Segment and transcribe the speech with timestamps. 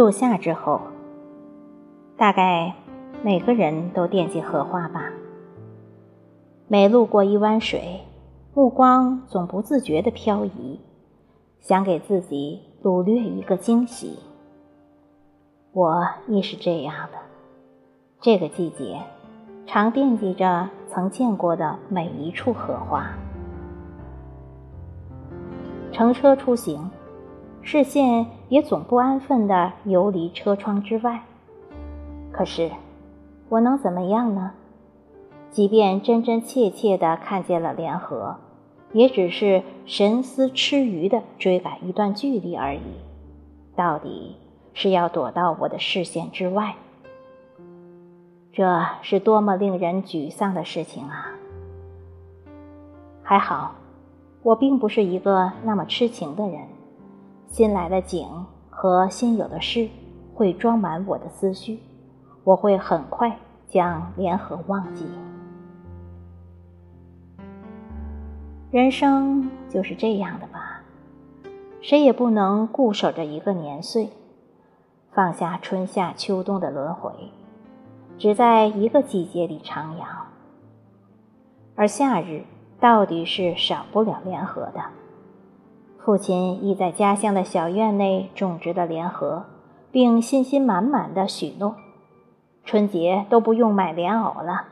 [0.00, 0.80] 入夏之后，
[2.16, 2.72] 大概
[3.22, 5.12] 每个人都惦记荷花吧。
[6.68, 8.00] 每路过一湾水，
[8.54, 10.80] 目光总不自觉地漂移，
[11.58, 14.18] 想给自己掳掠一个惊喜。
[15.72, 17.18] 我亦是这样的。
[18.22, 19.02] 这个季节，
[19.66, 23.06] 常惦记着曾见过的每一处荷花。
[25.92, 26.90] 乘车出行，
[27.60, 31.22] 视线也总不安分地游离车窗之外。
[32.30, 32.70] 可是，
[33.48, 34.52] 我能怎么样呢？
[35.50, 38.36] 即便真真切切地看见了联合，
[38.92, 42.80] 也只是神思痴愚地追赶一段距离而已。
[43.74, 44.36] 到底
[44.74, 46.74] 是要躲到我的视线之外，
[48.52, 51.30] 这是多么令人沮丧的事情啊！
[53.22, 53.74] 还好，
[54.42, 56.62] 我并不是一个那么痴情的人。
[57.50, 59.88] 新来的景和新有的事
[60.34, 61.80] 会装满我的思绪，
[62.44, 63.36] 我会很快
[63.68, 65.04] 将莲河忘记。
[68.70, 70.82] 人生就是这样的吧，
[71.82, 74.10] 谁也不能固守着一个年岁，
[75.12, 77.10] 放下春夏秋冬的轮回，
[78.16, 80.04] 只在一个季节里徜徉。
[81.74, 82.44] 而夏日
[82.78, 84.99] 到底是少不了莲荷的。
[86.04, 89.44] 父亲已在家乡的小院内种植了莲荷，
[89.92, 91.74] 并信心满满的许诺，
[92.64, 94.64] 春节都不用买莲藕了。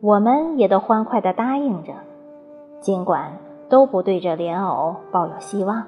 [0.00, 1.94] 我们也都欢快地答应着。
[2.80, 3.38] 尽管
[3.70, 5.86] 都不对这莲藕抱有希望，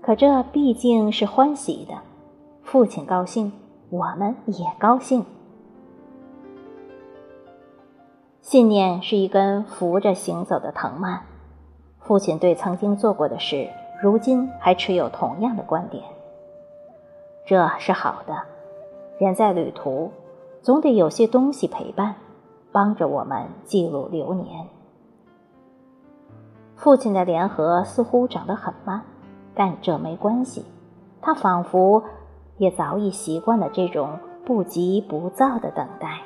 [0.00, 1.94] 可这毕竟是欢喜的。
[2.62, 3.52] 父亲高兴，
[3.90, 5.24] 我们也高兴。
[8.40, 11.20] 信念是一根扶着行走的藤蔓。
[12.04, 13.68] 父亲对曾经做过的事，
[14.02, 16.02] 如今还持有同样的观点。
[17.46, 18.36] 这是好的。
[19.18, 20.10] 人在旅途，
[20.62, 22.16] 总得有些东西陪伴，
[22.72, 24.66] 帮着我们记录流年。
[26.74, 29.02] 父亲的莲荷似乎长得很慢，
[29.54, 30.64] 但这没关系，
[31.20, 32.02] 他仿佛
[32.56, 36.20] 也早已习惯了这种不急不躁的等待。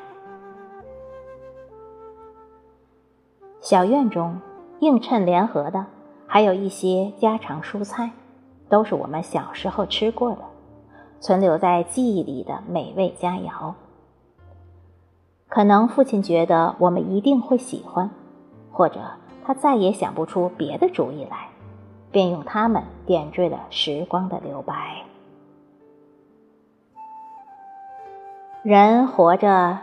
[3.61, 4.41] 小院中
[4.81, 5.87] 映衬联合的，
[6.27, 8.11] 还有一些家常蔬菜，
[8.69, 10.41] 都是我们小时候吃过的，
[11.21, 13.75] 存留在记忆里的美味佳肴。
[15.49, 18.11] 可能父亲觉得我们一定会喜欢，
[18.71, 19.01] 或者。
[19.49, 21.47] 他再也想不出别的主意来，
[22.11, 25.05] 便用它们点缀了时光的留白。
[28.65, 29.79] 人活着，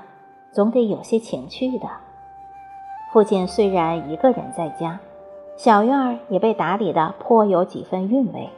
[0.52, 1.88] 总得有些情趣的。
[3.14, 5.00] 父亲虽然一个人在家，
[5.56, 8.50] 小院儿也被打理的颇有几分韵味。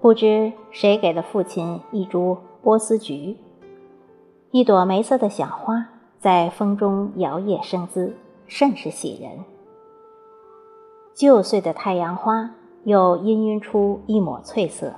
[0.00, 3.36] 不知谁给了父亲一株波斯菊，
[4.50, 5.86] 一朵梅色的小花，
[6.18, 8.12] 在风中摇曳生姿。
[8.48, 9.44] 甚是喜人。
[11.14, 12.50] 旧岁的太阳花
[12.84, 14.94] 又氤氲出一抹翠色，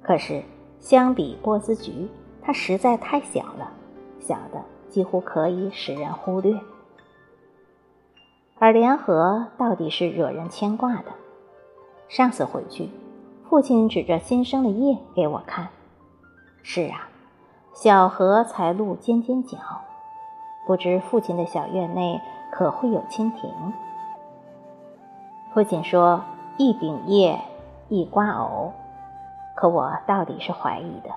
[0.00, 0.40] 可是
[0.78, 2.08] 相比波斯菊，
[2.40, 3.72] 它实在太小了，
[4.20, 6.58] 小的几乎可以使人忽略。
[8.58, 11.12] 而莲荷到底是惹人牵挂的。
[12.08, 12.90] 上次回去，
[13.48, 15.68] 父亲指着新生的叶给我看
[16.62, 17.08] ：“是啊，
[17.72, 19.58] 小荷才露尖尖角。”
[20.66, 22.20] 不知父亲的小院内
[22.50, 23.50] 可会有蜻蜓？
[25.54, 26.22] 父亲说
[26.58, 27.40] ：“一柄叶，
[27.88, 28.72] 一瓜藕。”
[29.56, 31.10] 可我到底是怀疑的，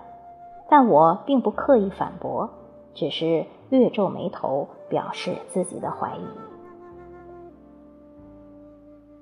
[0.69, 2.49] 但我并不刻意反驳，
[2.93, 6.21] 只是略皱眉头，表示自己的怀疑。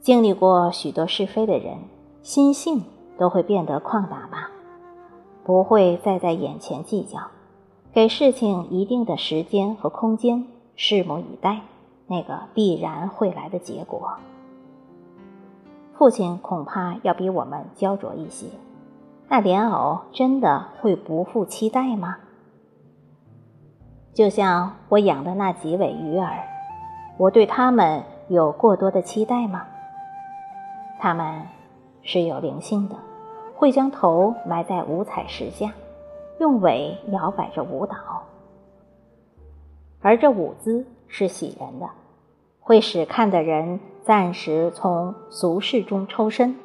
[0.01, 1.77] 经历过许多是非的人，
[2.23, 2.83] 心性
[3.17, 4.49] 都会变得旷达吧，
[5.43, 7.19] 不会再在眼前计较。
[7.91, 10.45] 给事情一定的时间和空间，
[10.77, 11.61] 拭目以待
[12.07, 14.13] 那个必然会来的结果。
[15.97, 18.47] 父亲恐怕要比我们焦灼一些。
[19.27, 22.17] 那莲藕真的会不负期待吗？
[24.13, 26.43] 就像我养的那几尾鱼儿，
[27.17, 29.65] 我对它们有过多的期待吗？
[30.99, 31.43] 它们
[32.01, 32.95] 是有灵性的，
[33.55, 35.71] 会将头埋在五彩石下。
[36.39, 37.97] 用尾摇摆着舞蹈，
[39.99, 41.89] 而这舞姿是喜人的，
[42.61, 46.55] 会使看的人暂时从俗世中抽身，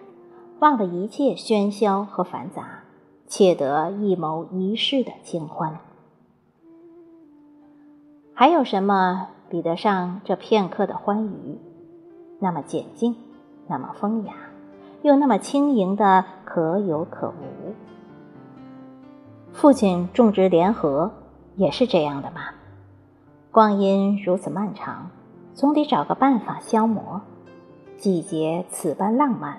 [0.61, 2.85] 忘了一切喧嚣和繁杂，
[3.27, 5.81] 窃得一谋一世的清欢。
[8.37, 11.59] 还有什么比得上这片刻的欢愉？
[12.41, 13.15] 那么简静，
[13.69, 14.35] 那么风雅，
[15.03, 17.75] 又那么轻盈的可有可无。
[19.53, 21.13] 父亲种植莲荷
[21.55, 22.41] 也是这样的吗？
[23.53, 25.11] 光阴如此漫长，
[25.55, 27.21] 总得找个办法消磨。
[27.97, 29.59] 季节此般浪漫，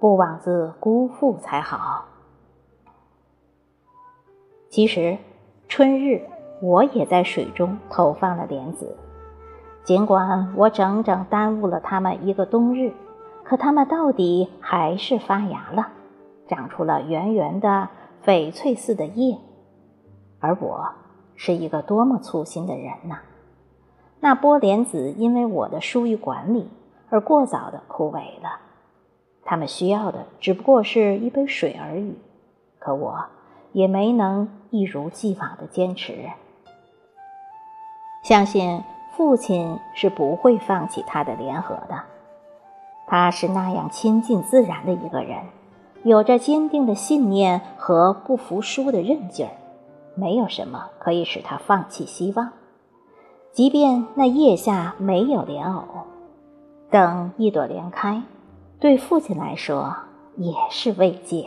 [0.00, 2.06] 不枉自辜负才好。
[4.68, 5.16] 其实，
[5.68, 6.26] 春日
[6.60, 8.96] 我也在水中投放了莲子，
[9.84, 12.92] 尽管我整整耽误了它们一个冬日。
[13.44, 15.88] 可它们到底还是发芽了，
[16.48, 17.88] 长出了圆圆的
[18.22, 19.38] 翡翠似的叶，
[20.38, 20.90] 而我
[21.34, 23.20] 是一个多么粗心的人呐！
[24.20, 26.68] 那波莲子因为我的疏于管理
[27.08, 28.60] 而过早的枯萎了，
[29.44, 32.18] 它们需要的只不过是一杯水而已，
[32.78, 33.24] 可我
[33.72, 36.12] 也没能一如既往的坚持。
[38.22, 38.82] 相信
[39.16, 42.02] 父亲是不会放弃他的联合的。
[43.06, 45.38] 他是那样亲近自然的一个人，
[46.02, 49.52] 有着坚定的信念和不服输的韧劲儿，
[50.14, 52.50] 没有什么可以使他放弃希望。
[53.50, 55.82] 即便那叶下没有莲藕，
[56.90, 58.22] 等一朵莲开，
[58.78, 59.96] 对父亲来说
[60.36, 61.46] 也是慰藉。